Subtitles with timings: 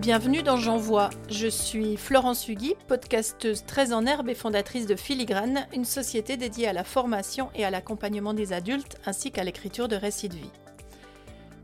[0.00, 1.10] Bienvenue dans J'envoie.
[1.28, 6.68] Je suis Florence Hugui, podcasteuse très en herbe et fondatrice de Filigrane, une société dédiée
[6.68, 10.50] à la formation et à l'accompagnement des adultes ainsi qu'à l'écriture de récits de vie.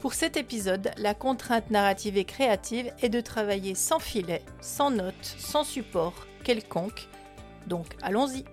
[0.00, 5.14] Pour cet épisode, la contrainte narrative et créative est de travailler sans filet, sans notes,
[5.38, 7.08] sans support quelconque.
[7.66, 8.44] Donc allons-y.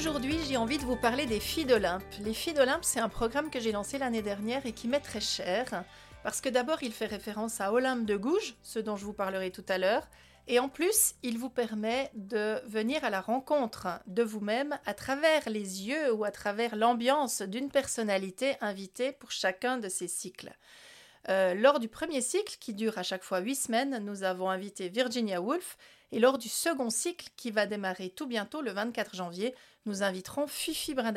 [0.00, 2.02] Aujourd'hui, j'ai envie de vous parler des Filles d'Olympe.
[2.24, 5.20] Les Filles d'Olympe, c'est un programme que j'ai lancé l'année dernière et qui m'est très
[5.20, 5.84] cher,
[6.22, 9.50] parce que d'abord, il fait référence à Olympe de Gouges, ce dont je vous parlerai
[9.50, 10.08] tout à l'heure,
[10.48, 15.46] et en plus, il vous permet de venir à la rencontre de vous-même à travers
[15.50, 20.54] les yeux ou à travers l'ambiance d'une personnalité invitée pour chacun de ces cycles.
[21.28, 24.88] Euh, lors du premier cycle, qui dure à chaque fois huit semaines, nous avons invité
[24.88, 25.76] Virginia Woolf,
[26.12, 29.54] et lors du second cycle, qui va démarrer tout bientôt le 24 janvier,
[29.86, 31.12] nous inviterons Fifi Brin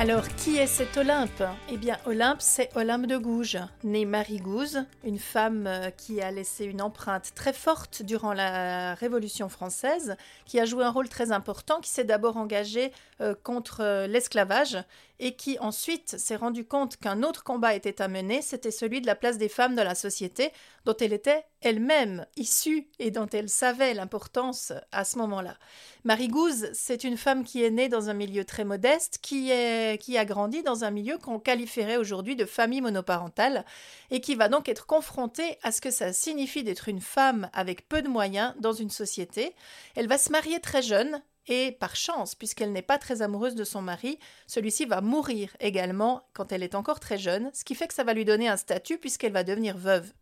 [0.00, 1.42] Alors, qui est cet Olympe?
[1.68, 6.30] Eh bien, Olympe, c'est Olympe de Gouges, née Marie Gouze, une femme euh, qui a
[6.30, 11.32] laissé une empreinte très forte durant la Révolution française, qui a joué un rôle très
[11.32, 14.78] important, qui s'est d'abord engagée euh, contre euh, l'esclavage
[15.20, 19.06] et qui ensuite s'est rendu compte qu'un autre combat était à mener, c'était celui de
[19.06, 20.52] la place des femmes dans la société,
[20.84, 25.56] dont elle était elle-même issue et dont elle savait l'importance à ce moment-là.
[26.04, 30.00] Marie Gouze, c'est une femme qui est née dans un milieu très modeste, qui, est,
[30.00, 33.64] qui a grandi dans un milieu qu'on qualifierait aujourd'hui de famille monoparentale,
[34.10, 37.88] et qui va donc être confrontée à ce que ça signifie d'être une femme avec
[37.88, 39.54] peu de moyens dans une société.
[39.96, 43.64] Elle va se marier très jeune, et par chance, puisqu'elle n'est pas très amoureuse de
[43.64, 47.88] son mari, celui-ci va mourir également quand elle est encore très jeune, ce qui fait
[47.88, 50.12] que ça va lui donner un statut puisqu'elle va devenir veuve.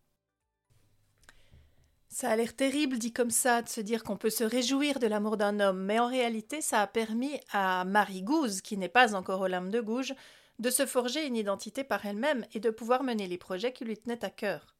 [2.09, 5.07] Ça a l'air terrible dit comme ça de se dire qu'on peut se réjouir de
[5.07, 9.13] l'amour d'un homme, mais en réalité ça a permis à Marie Gouze, qui n'est pas
[9.13, 10.15] encore Olympe de Gouges,
[10.59, 13.97] de se forger une identité par elle-même et de pouvoir mener les projets qui lui
[13.97, 14.75] tenaient à cœur.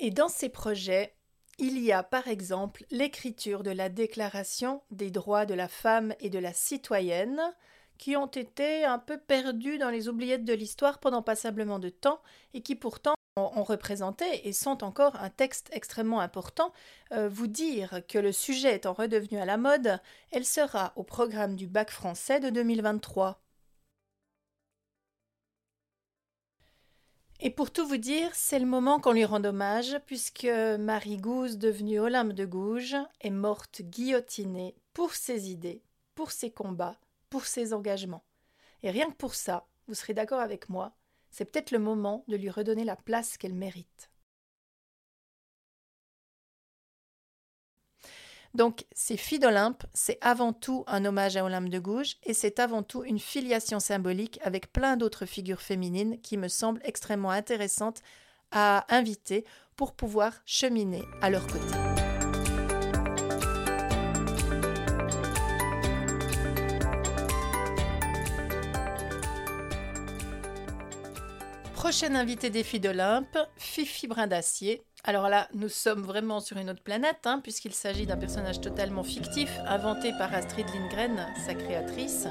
[0.00, 1.17] Et dans ces projets,
[1.58, 6.30] il y a par exemple l'écriture de la Déclaration des droits de la femme et
[6.30, 7.40] de la citoyenne,
[7.98, 12.20] qui ont été un peu perdus dans les oubliettes de l'histoire pendant passablement de temps
[12.54, 16.72] et qui pourtant ont représenté et sont encore un texte extrêmement important.
[17.12, 21.56] Euh, vous dire que le sujet étant redevenu à la mode, elle sera au programme
[21.56, 23.40] du bac français de 2023.
[27.40, 30.48] Et pour tout vous dire, c'est le moment qu'on lui rend hommage, puisque
[30.80, 35.84] Marie Gouze, devenue Olympe de Gouges, est morte guillotinée pour ses idées,
[36.16, 36.98] pour ses combats,
[37.30, 38.24] pour ses engagements.
[38.82, 40.96] Et rien que pour ça, vous serez d'accord avec moi,
[41.30, 44.10] c'est peut-être le moment de lui redonner la place qu'elle mérite.
[48.54, 52.58] Donc, ces filles d'Olympe, c'est avant tout un hommage à Olympe de Gouges et c'est
[52.58, 58.00] avant tout une filiation symbolique avec plein d'autres figures féminines qui me semblent extrêmement intéressantes
[58.50, 59.44] à inviter
[59.76, 61.66] pour pouvoir cheminer à leur côté.
[71.74, 76.70] Prochaine invitée des filles d'Olympe, Fifi Brin d'Acier, alors là, nous sommes vraiment sur une
[76.70, 82.26] autre planète, hein, puisqu'il s'agit d'un personnage totalement fictif, inventé par Astrid Lindgren, sa créatrice.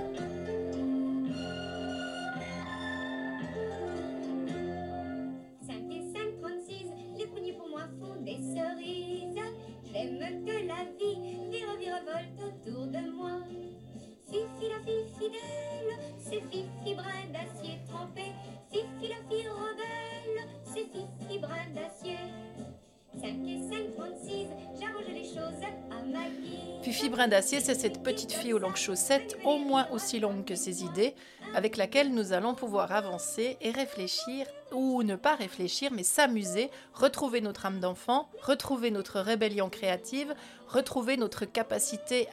[26.88, 30.56] Fifi Brin d'Acier, c'est cette petite fille aux longues chaussettes, au moins aussi longue que
[30.56, 31.16] ses idées,
[31.58, 37.42] avec laquelle nous allons pouvoir avancer et réfléchir, ou ne pas réfléchir, mais s'amuser, retrouver
[37.42, 40.36] notre âme d'enfant, retrouver notre rébellion créative,
[40.68, 42.28] retrouver notre capacité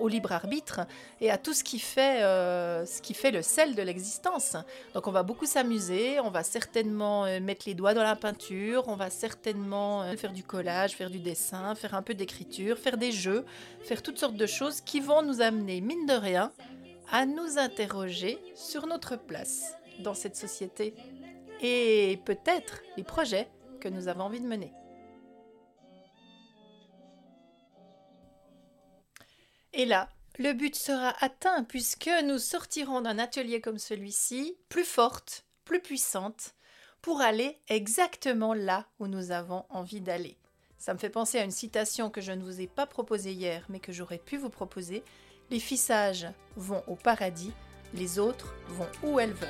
[0.00, 0.80] au libre arbitre
[1.20, 4.56] et à tout ce qui fait, euh, ce qui fait le sel de l'existence.
[4.94, 8.84] Donc on va beaucoup s'amuser, on va certainement euh, mettre les doigts dans la peinture,
[8.88, 12.96] on va certainement euh, faire du collage, faire du dessin, faire un peu d'écriture, faire
[12.96, 13.44] des jeux,
[13.82, 16.50] faire toutes sortes de choses qui vont nous amener, mine de rien,
[17.10, 20.94] à nous interroger sur notre place dans cette société
[21.60, 23.48] et peut-être les projets
[23.80, 24.72] que nous avons envie de mener.
[29.72, 30.08] Et là,
[30.38, 36.54] le but sera atteint puisque nous sortirons d'un atelier comme celui-ci plus forte, plus puissante,
[37.02, 40.38] pour aller exactement là où nous avons envie d'aller.
[40.78, 43.64] Ça me fait penser à une citation que je ne vous ai pas proposée hier,
[43.68, 45.02] mais que j'aurais pu vous proposer.
[45.54, 47.52] Les filles sages vont au paradis,
[47.94, 49.48] les autres vont où elles veulent.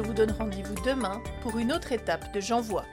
[0.00, 2.86] Je vous donne rendez-vous demain pour une autre étape de J'envoie.